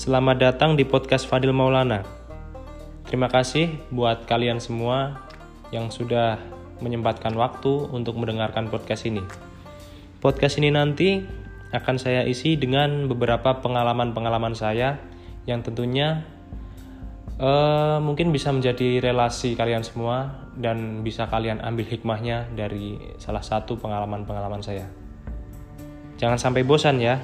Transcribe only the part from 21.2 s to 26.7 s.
kalian ambil hikmahnya dari salah satu pengalaman-pengalaman saya. Jangan sampai